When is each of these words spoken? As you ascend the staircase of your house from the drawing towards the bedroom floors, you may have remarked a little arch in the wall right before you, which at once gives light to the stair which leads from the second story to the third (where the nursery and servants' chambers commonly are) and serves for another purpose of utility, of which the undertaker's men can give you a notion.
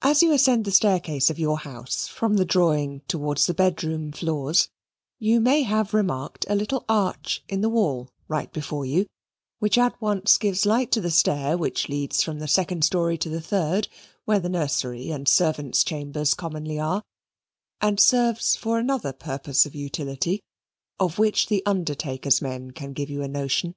As 0.00 0.22
you 0.22 0.32
ascend 0.32 0.64
the 0.64 0.70
staircase 0.70 1.28
of 1.28 1.38
your 1.38 1.58
house 1.58 2.08
from 2.08 2.38
the 2.38 2.44
drawing 2.46 3.00
towards 3.02 3.44
the 3.44 3.52
bedroom 3.52 4.10
floors, 4.10 4.70
you 5.18 5.42
may 5.42 5.60
have 5.60 5.92
remarked 5.92 6.46
a 6.48 6.54
little 6.54 6.86
arch 6.88 7.44
in 7.50 7.60
the 7.60 7.68
wall 7.68 8.08
right 8.28 8.50
before 8.50 8.86
you, 8.86 9.04
which 9.58 9.76
at 9.76 10.00
once 10.00 10.38
gives 10.38 10.64
light 10.64 10.90
to 10.92 11.02
the 11.02 11.10
stair 11.10 11.58
which 11.58 11.90
leads 11.90 12.22
from 12.24 12.38
the 12.38 12.48
second 12.48 12.82
story 12.82 13.18
to 13.18 13.28
the 13.28 13.42
third 13.42 13.88
(where 14.24 14.40
the 14.40 14.48
nursery 14.48 15.10
and 15.10 15.28
servants' 15.28 15.84
chambers 15.84 16.32
commonly 16.32 16.78
are) 16.80 17.02
and 17.78 18.00
serves 18.00 18.56
for 18.56 18.78
another 18.78 19.12
purpose 19.12 19.66
of 19.66 19.74
utility, 19.74 20.40
of 20.98 21.18
which 21.18 21.48
the 21.48 21.62
undertaker's 21.66 22.40
men 22.40 22.70
can 22.70 22.94
give 22.94 23.10
you 23.10 23.20
a 23.20 23.28
notion. 23.28 23.74